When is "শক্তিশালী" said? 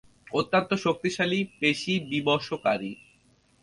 0.75-1.39